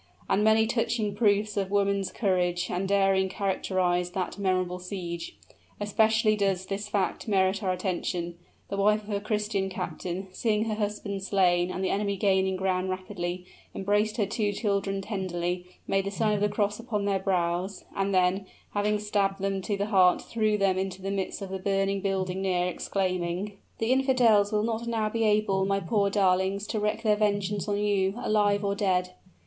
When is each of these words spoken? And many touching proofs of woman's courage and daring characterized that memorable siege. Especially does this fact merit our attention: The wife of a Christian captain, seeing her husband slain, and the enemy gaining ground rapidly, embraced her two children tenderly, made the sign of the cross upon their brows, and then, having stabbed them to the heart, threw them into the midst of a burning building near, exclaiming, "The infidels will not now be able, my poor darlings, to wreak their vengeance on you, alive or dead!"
And 0.27 0.43
many 0.43 0.65
touching 0.65 1.13
proofs 1.13 1.55
of 1.57 1.69
woman's 1.69 2.11
courage 2.11 2.71
and 2.71 2.87
daring 2.89 3.29
characterized 3.29 4.15
that 4.15 4.39
memorable 4.39 4.79
siege. 4.79 5.37
Especially 5.79 6.35
does 6.35 6.65
this 6.65 6.87
fact 6.87 7.27
merit 7.27 7.61
our 7.61 7.71
attention: 7.71 8.35
The 8.69 8.77
wife 8.77 9.03
of 9.03 9.11
a 9.11 9.21
Christian 9.21 9.69
captain, 9.69 10.29
seeing 10.31 10.65
her 10.65 10.73
husband 10.73 11.21
slain, 11.23 11.69
and 11.69 11.83
the 11.83 11.91
enemy 11.91 12.17
gaining 12.17 12.55
ground 12.55 12.89
rapidly, 12.89 13.45
embraced 13.75 14.17
her 14.17 14.25
two 14.25 14.51
children 14.53 15.03
tenderly, 15.03 15.67
made 15.85 16.05
the 16.05 16.09
sign 16.09 16.33
of 16.33 16.41
the 16.41 16.49
cross 16.49 16.79
upon 16.79 17.05
their 17.05 17.19
brows, 17.19 17.85
and 17.95 18.11
then, 18.11 18.47
having 18.73 18.97
stabbed 18.97 19.39
them 19.39 19.61
to 19.61 19.77
the 19.77 19.85
heart, 19.85 20.19
threw 20.23 20.57
them 20.57 20.79
into 20.79 20.99
the 21.03 21.11
midst 21.11 21.43
of 21.43 21.51
a 21.51 21.59
burning 21.59 22.01
building 22.01 22.41
near, 22.41 22.65
exclaiming, 22.65 23.59
"The 23.77 23.91
infidels 23.91 24.51
will 24.51 24.63
not 24.63 24.87
now 24.87 25.09
be 25.09 25.25
able, 25.25 25.63
my 25.65 25.79
poor 25.79 26.09
darlings, 26.09 26.65
to 26.69 26.79
wreak 26.79 27.03
their 27.03 27.15
vengeance 27.17 27.67
on 27.67 27.77
you, 27.77 28.15
alive 28.17 28.65
or 28.65 28.73
dead!" 28.73 29.11